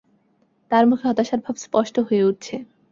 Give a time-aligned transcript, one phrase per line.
[0.71, 2.55] তাঁর মুখে হতাশার ভাব স্পষ্ট হয়ে উঠছে।